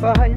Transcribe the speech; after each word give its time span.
Bye. 0.00 0.36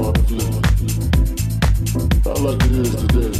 I 0.00 0.12
to 0.12 0.22
do. 0.22 0.36
Not 2.24 2.40
like 2.40 2.62
it 2.64 2.72
is 2.72 2.94
today. 2.94 3.34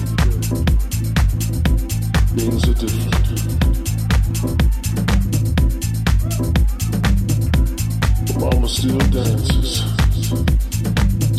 Things 2.36 2.64
are 2.68 2.74
different. 2.74 3.28
Mama 8.38 8.68
still 8.68 8.98
dances. 9.08 9.72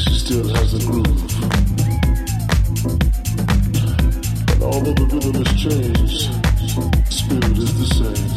She 0.01 0.13
still 0.17 0.47
has 0.55 0.73
a 0.73 0.77
groove. 0.87 1.21
And 4.49 4.61
although 4.63 4.95
the 4.95 5.05
rhythm 5.13 5.35
has 5.43 5.53
changed, 5.61 6.21
spirit 7.13 7.57
is 7.59 7.71
the 7.77 7.85
same. 7.99 8.31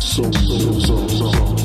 So. 0.00 1.61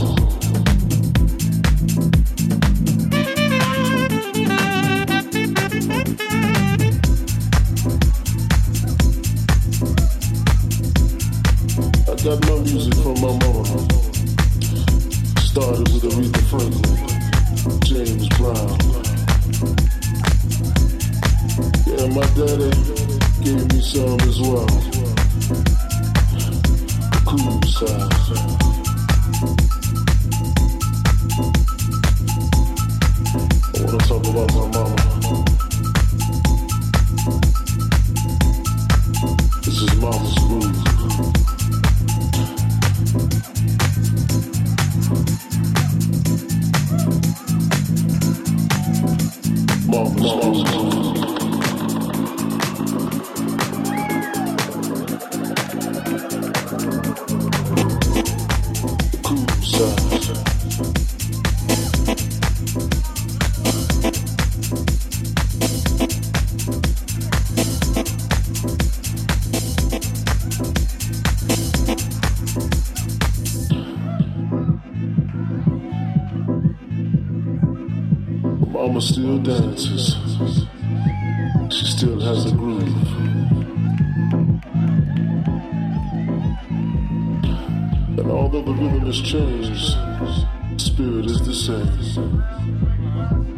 spirit 90.98 91.28
is 91.28 91.46
the 91.46 91.54
same. 91.54 93.57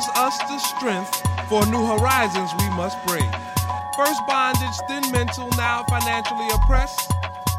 gives 0.00 0.18
us 0.18 0.38
the 0.38 0.58
strength 0.58 1.48
for 1.48 1.66
new 1.66 1.84
horizons 1.84 2.50
we 2.58 2.68
must 2.70 2.96
brave. 3.06 3.30
First 3.96 4.20
bondage, 4.26 4.78
then 4.88 5.02
mental, 5.12 5.48
now 5.58 5.84
financially 5.90 6.48
oppressed. 6.54 7.12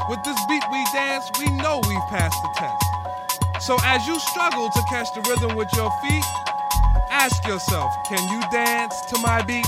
With 0.10 0.24
this 0.24 0.38
beat 0.48 0.64
we 0.72 0.84
dance, 0.92 1.30
we 1.38 1.52
know 1.58 1.80
we've 1.88 2.10
passed 2.10 2.42
the 2.42 2.50
test. 2.56 3.64
So 3.64 3.78
as 3.84 4.08
you 4.08 4.20
struggle 4.20 4.70
to 4.70 4.82
catch 4.90 5.14
the 5.14 5.22
rhythm 5.30 5.56
with 5.56 5.70
your 5.76 5.92
feet, 6.02 6.24
ask 7.12 7.46
yourself, 7.46 7.94
can 8.08 8.28
you 8.30 8.42
dance 8.50 9.02
to 9.02 9.20
my 9.20 9.44
beat? 9.44 9.68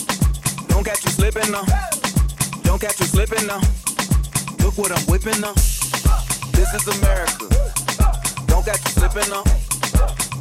Don't 0.81 0.95
catch 0.95 1.05
you 1.05 1.11
slipping 1.11 1.51
now. 1.51 1.63
Don't 2.63 2.81
catch 2.81 2.99
you 2.99 3.05
slipping 3.05 3.45
now. 3.45 3.61
Look 4.65 4.79
what 4.79 4.91
I'm 4.91 5.05
whipping 5.05 5.39
now. 5.39 5.53
This 6.57 6.73
is 6.73 6.87
America. 6.97 7.45
Don't 8.47 8.65
catch 8.65 8.81
you 8.89 8.97
slipping 8.97 9.29
now. 9.29 9.45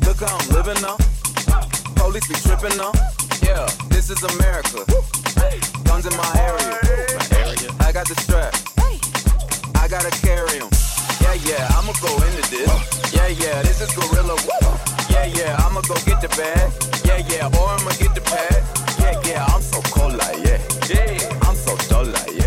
Look 0.08 0.24
how 0.24 0.40
I'm 0.40 0.48
living 0.48 0.80
now. 0.80 0.96
Police 1.92 2.26
be 2.26 2.36
tripping 2.40 2.74
now. 2.78 2.90
Yeah, 3.44 3.68
this 3.92 4.08
is 4.08 4.22
America. 4.40 4.80
Guns 5.84 6.06
in 6.08 6.16
my 6.16 6.32
area. 6.40 6.80
I 7.84 7.92
got 7.92 8.08
the 8.08 8.16
strap. 8.24 8.56
I 9.76 9.88
gotta 9.88 10.08
carry 10.24 10.56
carry 10.56 10.60
'em. 10.62 10.70
Yeah, 11.20 11.36
yeah, 11.44 11.76
I'ma 11.76 11.92
go 12.00 12.16
into 12.16 12.48
this. 12.48 13.12
Yeah, 13.12 13.28
yeah, 13.28 13.60
this 13.60 13.82
is 13.82 13.92
gorilla. 13.92 14.40
Yeah, 15.10 15.26
yeah, 15.26 15.66
I'ma 15.66 15.82
go 15.82 15.96
get 16.08 16.22
the 16.22 16.32
bag. 16.32 16.72
Yeah, 17.04 17.20
yeah, 17.28 17.60
or 17.60 17.68
I'ma 17.76 17.90
get 18.00 18.14
the 18.14 18.22
pad. 18.22 18.89
Yeah, 19.10 19.20
yeah, 19.26 19.44
I'm 19.46 19.60
so 19.60 19.80
cold 19.82 20.14
like 20.14 20.36
yeah. 20.46 20.62
Yeah, 20.88 21.38
I'm 21.42 21.56
so 21.56 21.76
dull 21.88 22.04
like 22.04 22.32
yeah. 22.32 22.39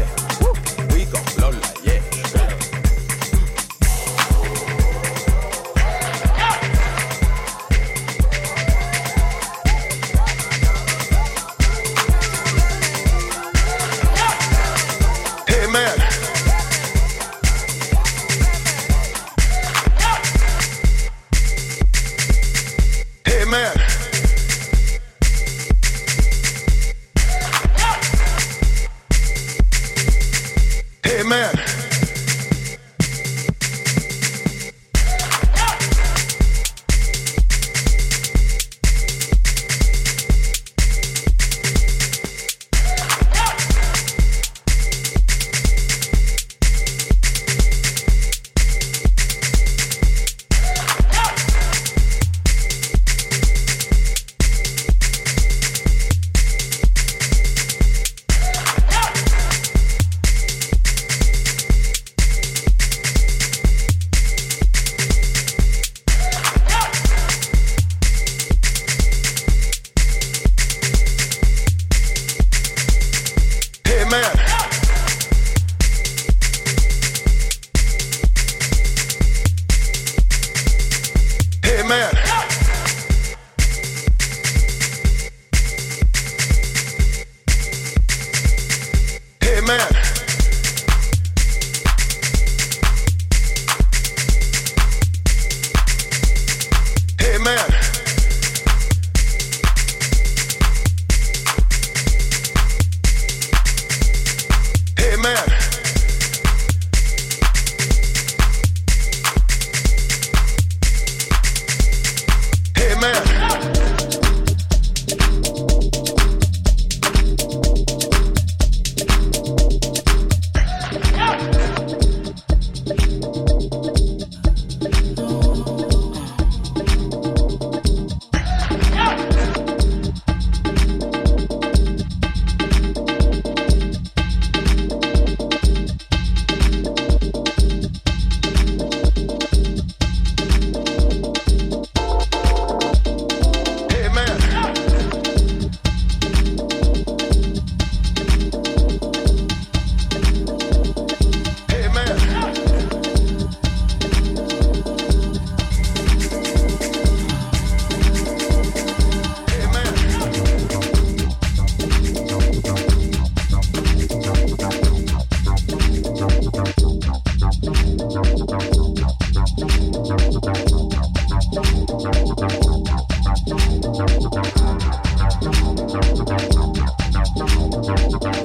Thank 173.96 174.24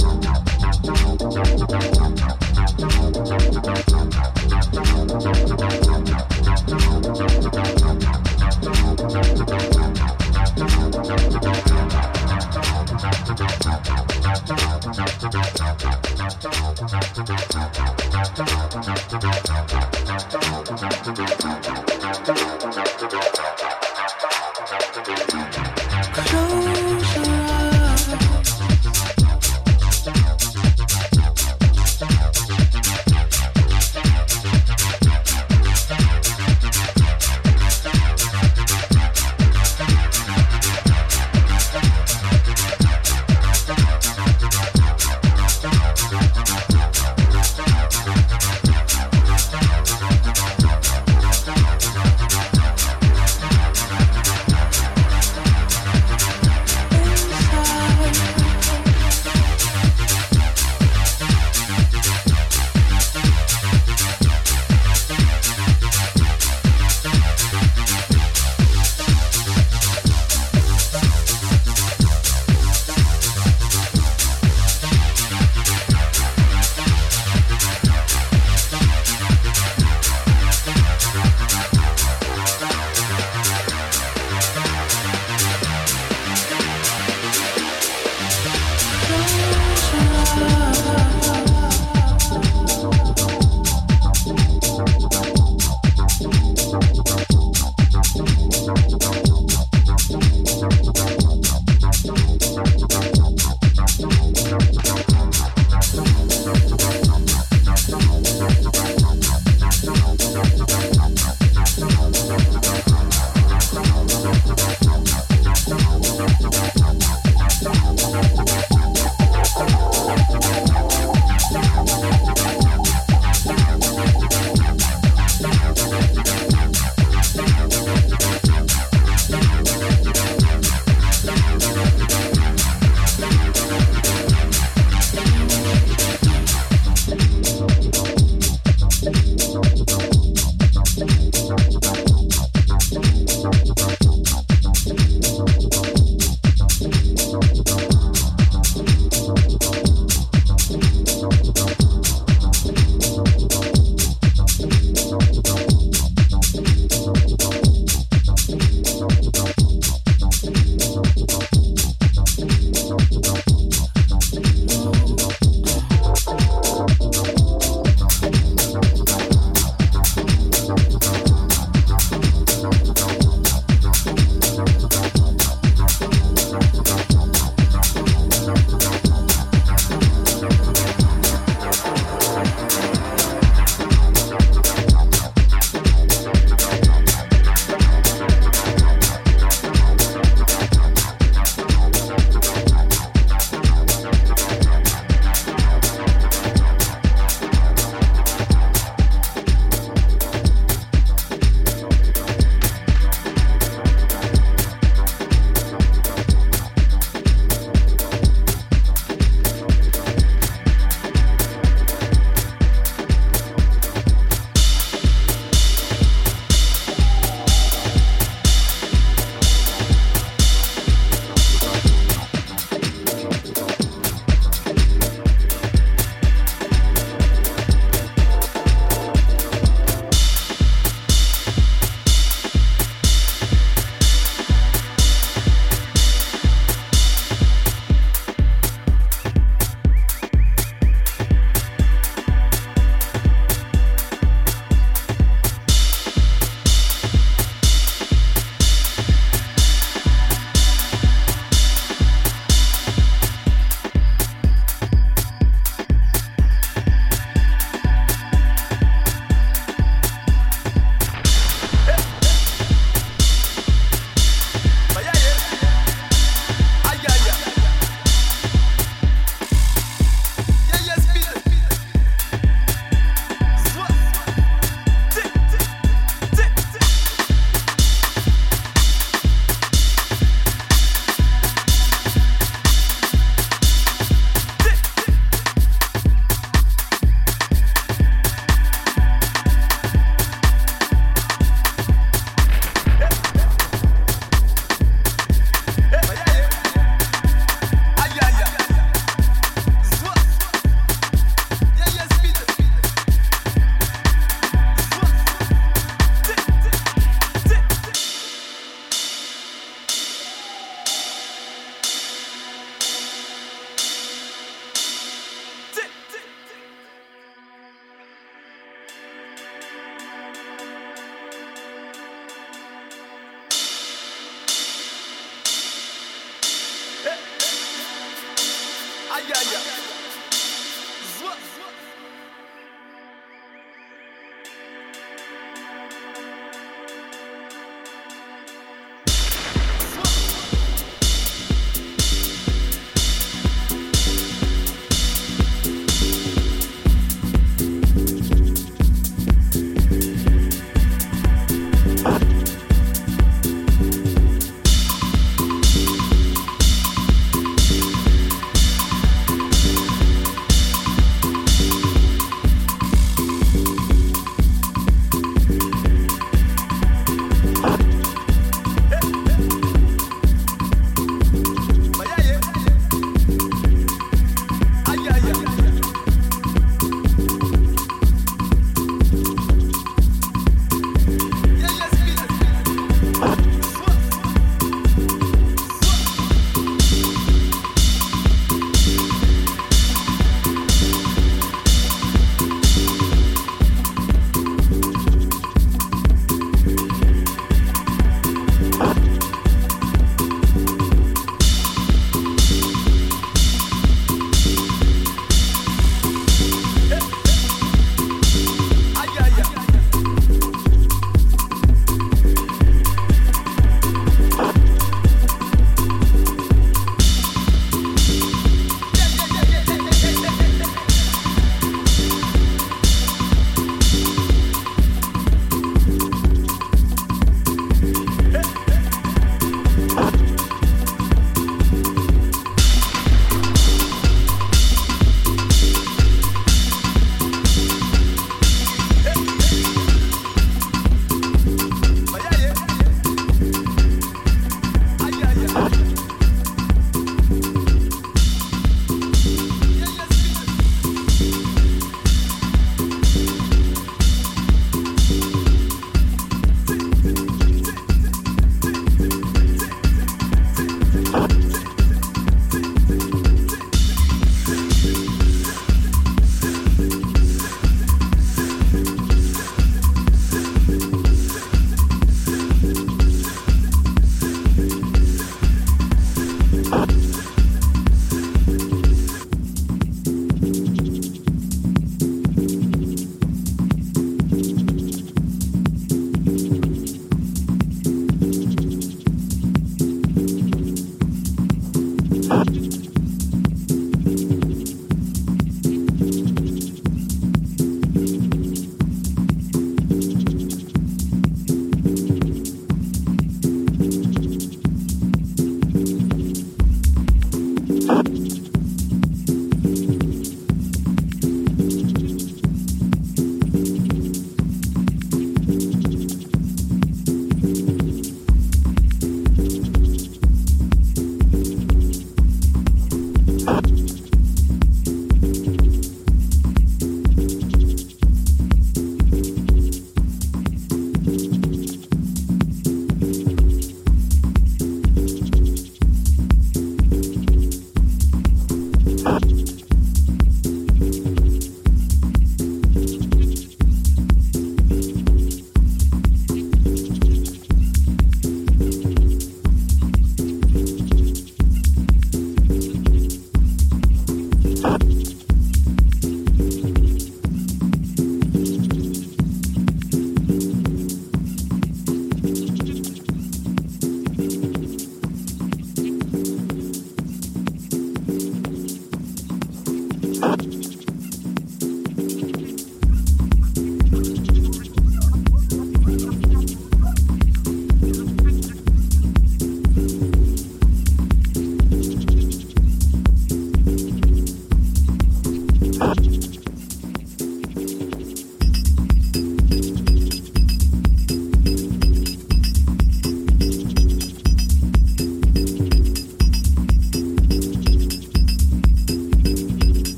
you. 0.00 0.05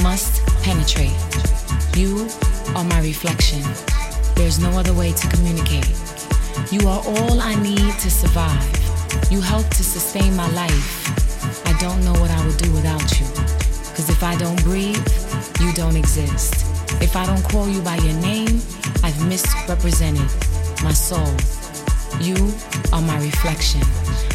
Must 0.00 0.46
penetrate. 0.62 1.12
You 1.96 2.28
are 2.74 2.84
my 2.84 3.00
reflection. 3.02 3.62
There's 4.34 4.58
no 4.58 4.70
other 4.70 4.94
way 4.94 5.12
to 5.12 5.28
communicate. 5.28 5.92
You 6.70 6.88
are 6.88 7.02
all 7.04 7.40
I 7.40 7.54
need 7.62 7.92
to 7.98 8.10
survive. 8.10 8.64
You 9.30 9.40
help 9.40 9.68
to 9.68 9.84
sustain 9.84 10.34
my 10.34 10.48
life. 10.52 11.66
I 11.66 11.78
don't 11.78 12.02
know 12.04 12.12
what 12.12 12.30
I 12.30 12.46
would 12.46 12.56
do 12.56 12.72
without 12.72 13.20
you. 13.20 13.26
Cause 13.94 14.08
if 14.08 14.22
I 14.22 14.36
don't 14.36 14.62
breathe, 14.64 15.06
you 15.60 15.72
don't 15.74 15.96
exist. 15.96 16.54
If 17.02 17.14
I 17.14 17.26
don't 17.26 17.42
call 17.42 17.68
you 17.68 17.82
by 17.82 17.96
your 17.96 18.14
name, 18.20 18.62
I've 19.02 19.26
misrepresented 19.28 20.30
my 20.82 20.92
soul. 20.92 21.34
You 22.20 22.36
are 22.92 23.02
my 23.02 23.18
reflection. 23.20 23.82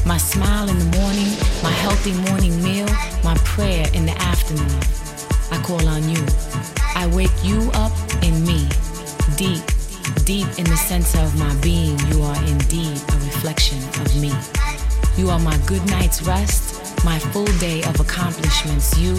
My 0.05 0.18
smile 0.18 0.70
in 0.70 0.78
the 0.78 0.97
morning, 0.97 1.32
my 1.64 1.72
healthy 1.72 2.14
morning 2.30 2.62
meal, 2.62 2.88
my 3.24 3.36
prayer 3.43 3.88
in 3.93 4.05
the 4.05 4.18
afternoon. 4.22 5.07
I 5.52 5.62
call 5.64 5.88
on 5.88 6.08
you. 6.10 6.24
I 6.95 7.08
wake 7.08 7.43
you 7.43 7.70
up 7.74 7.91
in 8.24 8.45
me, 8.45 8.68
deep, 9.36 9.64
deep 10.26 10.48
in 10.58 10.66
the 10.66 10.78
center 10.78 11.20
of 11.20 11.38
my 11.38 11.54
being. 11.62 11.98
You 12.10 12.22
are 12.24 12.43
indeed 12.45 12.98
a 13.10 13.18
reflection 13.26 13.78
of 14.02 14.16
me. 14.22 14.34
You 15.16 15.30
are 15.30 15.39
my 15.39 15.58
good 15.66 15.86
night's 15.88 16.22
rest, 16.24 17.04
my 17.06 17.20
full 17.20 17.52
day 17.60 17.84
of 17.84 18.00
accomplishments. 18.00 18.98
You 19.00 19.16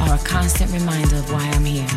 are 0.00 0.14
a 0.14 0.18
constant 0.24 0.72
reminder 0.72 1.16
of 1.16 1.32
why 1.32 1.44
I'm 1.54 1.64
here. 1.64 1.88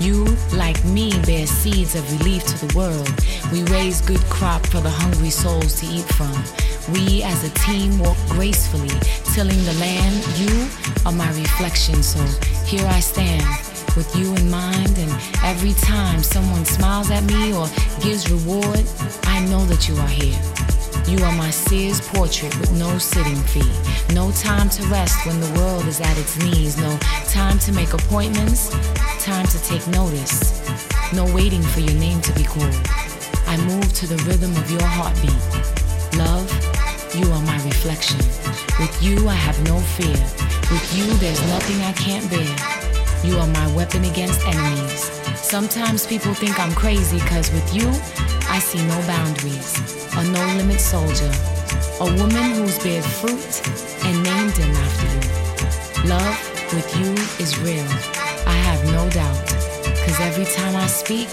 You, 0.00 0.24
like 0.52 0.82
me, 0.84 1.12
bear 1.24 1.46
seeds 1.46 1.94
of 1.94 2.18
relief 2.18 2.44
to 2.46 2.66
the 2.66 2.76
world. 2.76 3.10
We 3.52 3.62
raise 3.72 4.00
good 4.00 4.22
crop 4.30 4.66
for 4.66 4.80
the 4.80 4.90
hungry 4.90 5.30
souls 5.30 5.80
to 5.80 5.86
eat 5.86 6.06
from. 6.14 6.34
We 6.92 7.22
as 7.22 7.44
a 7.44 7.50
team 7.66 7.98
walk 8.00 8.16
gracefully, 8.28 8.90
tilling 9.32 9.64
the 9.64 9.72
land. 9.80 10.14
You 10.36 10.68
are 11.06 11.12
my 11.12 11.28
reflection, 11.32 12.02
so 12.02 12.20
here 12.66 12.86
I 12.86 13.00
stand 13.00 13.42
with 13.96 14.14
you 14.14 14.34
in 14.36 14.50
mind. 14.50 14.98
And 14.98 15.10
every 15.42 15.72
time 15.72 16.22
someone 16.22 16.66
smiles 16.66 17.10
at 17.10 17.24
me 17.24 17.54
or 17.54 17.66
gives 18.02 18.30
reward, 18.30 18.84
I 19.24 19.40
know 19.48 19.64
that 19.66 19.88
you 19.88 19.96
are 19.96 20.08
here. 20.08 20.38
You 21.08 21.24
are 21.24 21.32
my 21.32 21.50
Sears 21.50 22.00
portrait 22.00 22.54
with 22.60 22.72
no 22.78 22.98
sitting 22.98 23.42
fee. 23.52 23.72
No 24.14 24.30
time 24.32 24.68
to 24.68 24.82
rest 24.88 25.24
when 25.26 25.40
the 25.40 25.50
world 25.58 25.86
is 25.86 26.00
at 26.00 26.18
its 26.18 26.36
knees. 26.44 26.76
No 26.76 26.98
time 27.28 27.58
to 27.60 27.72
make 27.72 27.94
appointments. 27.94 28.68
Time 29.24 29.46
to 29.46 29.58
take 29.64 29.86
notice. 29.88 30.60
No 31.14 31.24
waiting 31.34 31.62
for 31.62 31.80
your 31.80 31.94
name 31.94 32.20
to 32.20 32.32
be 32.34 32.44
called. 32.44 32.76
I 33.46 33.56
move 33.64 33.92
to 33.94 34.06
the 34.06 34.22
rhythm 34.28 34.54
of 34.56 34.70
your 34.70 34.84
heartbeat. 34.84 35.42
Love, 36.18 36.71
you 37.14 37.30
are 37.32 37.42
my 37.42 37.56
reflection. 37.64 38.16
With 38.80 38.96
you, 39.02 39.28
I 39.28 39.34
have 39.34 39.58
no 39.64 39.78
fear. 39.80 40.16
With 40.72 40.96
you, 40.96 41.06
there's 41.18 41.40
nothing 41.48 41.80
I 41.82 41.92
can't 41.92 42.28
bear. 42.30 42.56
You 43.22 43.38
are 43.38 43.46
my 43.46 43.76
weapon 43.76 44.04
against 44.04 44.46
enemies. 44.46 45.10
Sometimes 45.36 46.06
people 46.06 46.32
think 46.32 46.58
I'm 46.58 46.72
crazy 46.74 47.18
because 47.18 47.52
with 47.52 47.74
you, 47.74 47.88
I 48.48 48.58
see 48.58 48.80
no 48.86 48.98
boundaries, 49.06 49.76
a 50.16 50.24
no 50.24 50.44
limit 50.56 50.80
soldier, 50.80 51.32
a 52.00 52.08
woman 52.16 52.56
who's 52.56 52.78
bared 52.78 53.04
fruit 53.04 53.62
and 54.04 54.22
named 54.22 54.56
him 54.56 54.70
after 54.74 55.08
you. 55.12 56.08
Love 56.08 56.36
with 56.72 56.88
you 56.98 57.12
is 57.42 57.58
real, 57.60 57.86
I 58.46 58.56
have 58.68 58.84
no 58.86 59.08
doubt, 59.10 59.44
because 59.84 60.18
every 60.20 60.46
time 60.46 60.76
I 60.76 60.86
speak, 60.86 61.28